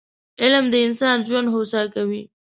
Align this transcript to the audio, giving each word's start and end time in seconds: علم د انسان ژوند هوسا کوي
علم 0.41 0.65
د 0.69 0.75
انسان 0.87 1.17
ژوند 1.27 1.47
هوسا 1.53 1.81
کوي 1.93 2.23